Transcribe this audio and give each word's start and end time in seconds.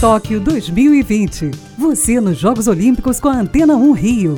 Tóquio 0.00 0.38
2020. 0.40 1.52
Você 1.78 2.20
nos 2.20 2.36
Jogos 2.36 2.68
Olímpicos 2.68 3.18
com 3.18 3.28
a 3.28 3.32
Antena 3.32 3.76
1 3.76 3.92
Rio. 3.92 4.34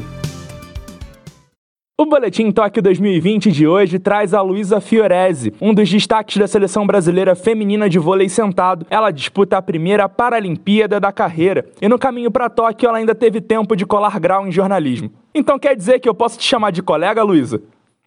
O 2.01 2.07
Boletim 2.07 2.53
Tóquio 2.53 2.81
2020 2.81 3.51
de 3.51 3.67
hoje 3.67 3.99
traz 3.99 4.33
a 4.33 4.41
Luísa 4.41 4.81
Fiorese, 4.81 5.53
um 5.61 5.75
dos 5.75 5.91
destaques 5.91 6.37
da 6.37 6.47
seleção 6.47 6.87
brasileira 6.87 7.35
feminina 7.35 7.91
de 7.91 7.99
vôlei 7.99 8.29
sentado. 8.29 8.87
Ela 8.89 9.11
disputa 9.11 9.57
a 9.57 9.63
primeira 9.63 10.09
Paralimpíada 10.09 11.01
da 11.01 11.11
carreira 11.11 11.67
e 11.83 11.89
no 11.89 11.99
caminho 11.99 12.31
para 12.31 12.49
Tóquio 12.49 12.89
ela 12.89 12.99
ainda 12.99 13.13
teve 13.13 13.41
tempo 13.41 13.75
de 13.75 13.85
colar 13.85 14.21
grau 14.21 14.47
em 14.47 14.53
jornalismo. 14.53 15.11
Então 15.35 15.59
quer 15.59 15.75
dizer 15.75 15.99
que 15.99 16.09
eu 16.09 16.15
posso 16.15 16.39
te 16.39 16.45
chamar 16.45 16.71
de 16.71 16.85
colega, 16.85 17.21
Luísa? 17.25 17.61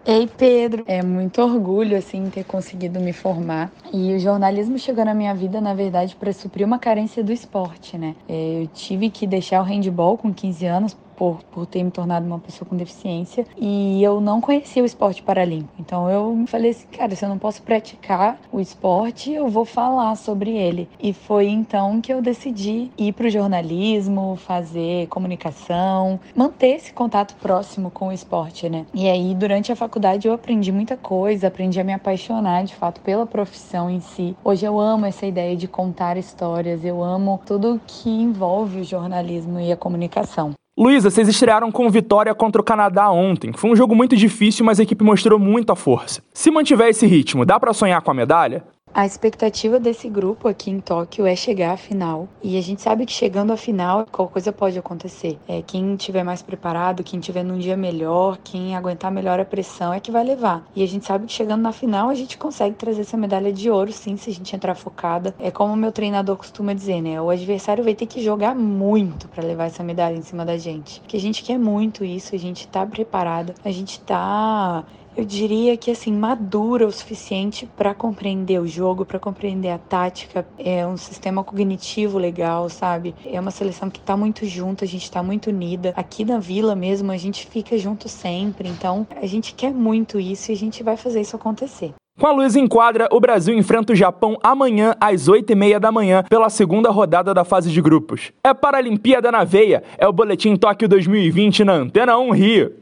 Ei, 0.04 0.28
Pedro. 0.28 0.84
É 0.88 1.04
muito 1.04 1.42
orgulho 1.42 1.96
assim 1.96 2.30
ter 2.30 2.44
conseguido 2.44 3.00
me 3.00 3.14
formar. 3.14 3.72
E 3.94 4.16
o 4.16 4.20
jornalismo 4.20 4.78
chegou 4.80 5.06
na 5.06 5.14
minha 5.14 5.34
vida, 5.36 5.62
na 5.62 5.76
verdade, 5.76 6.16
para 6.16 6.34
suprir 6.34 6.66
uma 6.66 6.80
carência 6.80 7.24
do 7.24 7.32
esporte, 7.32 7.98
né? 8.00 8.16
É, 8.28 8.64
eu 8.64 8.68
tive 8.68 9.12
que 9.12 9.28
deixar 9.28 9.62
o 9.62 9.64
handball 9.64 10.18
com 10.18 10.34
15 10.34 10.66
anos 10.66 10.98
por, 11.22 11.44
por 11.52 11.68
ter 11.68 11.84
me 11.84 11.92
tornado 11.92 12.26
uma 12.26 12.40
pessoa 12.40 12.68
com 12.68 12.76
deficiência 12.76 13.46
e 13.56 14.02
eu 14.02 14.20
não 14.20 14.42
conhecia 14.42 14.82
o 14.82 14.86
esporte 14.88 15.22
paralímpico. 15.22 15.72
Então 15.80 16.10
eu 16.10 16.44
falei 16.48 16.72
assim, 16.72 16.88
cara, 16.88 17.16
se 17.16 17.24
eu 17.24 17.30
não 17.30 17.38
posso 17.38 17.62
praticar 17.62 18.40
o 18.52 18.60
esporte, 18.60 19.32
eu 19.32 19.48
vou 19.48 19.64
falar 19.64 20.16
sobre 20.16 20.50
ele. 20.50 20.90
E 21.00 21.14
foi 21.14 21.48
então 21.48 22.02
que 22.02 22.12
eu 22.12 22.24
decidi 22.24 22.90
ir 22.98 23.14
para 23.14 23.28
o 23.28 23.30
jornalismo, 23.30 24.36
fazer 24.36 25.06
comunicação, 25.10 26.20
manter 26.36 26.78
esse 26.78 26.92
contato 26.92 27.36
próximo 27.36 27.92
com 27.92 28.08
o 28.08 28.12
esporte, 28.12 28.68
né? 28.68 28.88
E 28.92 29.08
aí 29.08 29.36
durante 29.36 29.72
a 29.72 29.76
faculdade 29.76 30.28
eu 30.28 30.34
aprendi 30.34 30.72
muita 30.72 30.98
coisa, 30.98 31.50
aprendi 31.50 31.80
a 31.80 31.84
me 31.84 31.94
apaixonar 31.94 32.64
de 32.64 32.74
fato 32.74 33.00
pela 33.00 33.28
profissão 33.28 33.92
em 33.92 34.00
si. 34.00 34.36
Hoje 34.44 34.66
eu 34.66 34.80
amo 34.80 35.06
essa 35.06 35.28
ideia 35.28 35.56
de 35.56 35.68
contar 35.68 36.18
histórias, 36.18 36.84
eu 36.84 37.04
amo 37.04 37.40
tudo 37.46 37.80
que 37.86 38.10
envolve 38.10 38.80
o 38.80 38.84
jornalismo 38.84 39.60
e 39.60 39.72
a 39.72 39.78
comunicação. 39.78 40.56
Luísa, 40.78 41.10
vocês 41.10 41.28
estrearam 41.28 41.70
com 41.70 41.90
vitória 41.90 42.34
contra 42.34 42.62
o 42.62 42.64
Canadá 42.64 43.12
ontem. 43.12 43.52
Foi 43.54 43.70
um 43.70 43.76
jogo 43.76 43.94
muito 43.94 44.16
difícil, 44.16 44.66
mas 44.66 44.80
a 44.80 44.84
equipe 44.84 45.04
mostrou 45.04 45.38
muita 45.38 45.76
força. 45.76 46.24
Se 46.34 46.50
mantiver 46.50 46.88
esse 46.88 47.06
ritmo, 47.06 47.46
dá 47.46 47.60
para 47.60 47.74
sonhar 47.74 48.02
com 48.02 48.10
a 48.10 48.14
medalha? 48.14 48.64
A 48.94 49.06
expectativa 49.06 49.80
desse 49.80 50.10
grupo 50.10 50.50
aqui 50.50 50.70
em 50.70 50.82
Tóquio 50.82 51.26
é 51.26 51.34
chegar 51.34 51.72
à 51.72 51.78
final. 51.78 52.28
E 52.44 52.58
a 52.58 52.62
gente 52.62 52.82
sabe 52.82 53.06
que 53.06 53.14
chegando 53.14 53.54
à 53.54 53.58
final, 53.58 54.06
qualquer 54.12 54.34
coisa 54.34 54.52
pode 54.52 54.78
acontecer. 54.78 55.40
É, 55.48 55.62
quem 55.62 55.96
tiver 55.96 56.24
mais 56.24 56.42
preparado, 56.42 57.02
quem 57.02 57.18
tiver 57.18 57.42
num 57.42 57.58
dia 57.58 57.78
melhor, 57.78 58.38
quem 58.44 58.76
aguentar 58.76 59.10
melhor 59.10 59.40
a 59.40 59.46
pressão 59.46 59.94
é 59.94 60.02
que 60.02 60.12
vai 60.12 60.26
levar. 60.26 60.68
E 60.76 60.84
a 60.84 60.88
gente 60.88 61.06
sabe 61.06 61.26
que 61.26 61.32
chegando 61.32 61.62
na 61.62 61.72
final, 61.72 62.10
a 62.10 62.14
gente 62.14 62.38
consegue 62.38 62.76
trazer 62.76 63.02
essa 63.02 63.16
medalha 63.16 63.54
de 63.54 63.70
ouro, 63.70 63.94
sim, 63.94 64.18
se 64.18 64.30
a 64.30 64.34
gente 64.34 64.54
entrar 64.54 64.76
focada. 64.76 65.34
É 65.40 65.50
como 65.50 65.74
o 65.74 65.78
meu 65.78 65.94
treinador 65.94 66.36
costuma 66.36 66.74
dizer, 66.74 67.02
né? 67.02 67.22
O 67.22 67.30
adversário 67.30 67.86
vai 67.86 67.96
ter 67.96 68.08
que 68.08 68.22
jogar 68.22 68.54
muito 68.54 69.30
para 69.30 69.42
levar 69.42 69.68
essa 69.68 69.82
medalha 69.82 70.18
em 70.18 70.22
cima 70.22 70.44
da 70.44 70.58
gente. 70.58 71.00
Porque 71.00 71.16
a 71.16 71.22
gente 71.22 71.44
quer 71.44 71.58
muito 71.58 72.04
isso, 72.04 72.36
a 72.36 72.38
gente 72.38 72.68
tá 72.68 72.86
preparada, 72.86 73.56
a 73.64 73.72
gente 73.72 74.02
tá 74.02 74.84
eu 75.16 75.26
diria 75.26 75.76
que 75.78 75.92
assim 75.92 76.14
madura 76.14 76.86
o 76.88 76.92
suficiente 76.92 77.70
para 77.78 77.94
compreender 77.94 78.60
o 78.60 78.68
jogo, 78.68 79.06
para 79.06 79.20
compreender 79.20 79.70
a 79.70 79.78
tática, 79.78 80.46
é 80.58 80.86
um 80.86 80.98
sistema 80.98 81.44
cognitivo 81.44 82.18
legal, 82.18 82.70
sabe? 82.70 83.14
É 83.26 83.40
uma 83.40 83.52
seleção 83.52 83.90
que 83.90 84.00
tá 84.00 84.16
muito 84.16 84.46
junto, 84.46 84.84
a 84.84 84.88
gente 84.88 85.12
tá 85.12 85.22
muito 85.22 85.48
unida. 85.48 85.94
Aqui 85.96 86.24
na 86.24 86.40
Vila 86.40 86.76
mesmo 86.76 87.12
a 87.12 87.18
gente 87.18 87.46
fica 87.48 87.78
junto 87.78 88.08
sempre, 88.08 88.70
então 88.70 89.06
a 89.22 89.26
gente 89.26 89.54
quer 89.54 89.72
muito 89.72 90.20
isso 90.20 90.52
e 90.52 90.54
a 90.54 90.58
gente 90.58 90.84
vai 90.84 90.98
fazer 90.98 91.22
isso 91.22 91.36
acontecer. 91.36 91.94
Com 92.20 92.28
a 92.28 92.32
luz 92.32 92.56
em 92.56 92.68
quadra, 92.68 93.08
o 93.12 93.20
Brasil 93.20 93.58
enfrenta 93.58 93.94
o 93.94 93.96
Japão 93.96 94.38
amanhã 94.44 94.96
às 95.00 95.28
8h30 95.28 95.80
da 95.80 95.92
manhã 95.92 96.24
pela 96.30 96.50
segunda 96.50 96.92
rodada 96.92 97.34
da 97.34 97.44
fase 97.44 97.72
de 97.72 97.82
grupos. 97.82 98.32
É 98.44 98.54
Paralimpíada 98.54 99.32
na 99.32 99.44
veia, 99.44 99.82
é 99.98 100.08
o 100.08 100.14
Boletim 100.14 100.56
Tóquio 100.56 100.90
2020 100.90 101.64
na 101.64 101.74
Antena 101.74 102.18
1 102.18 102.32
Rio. 102.32 102.74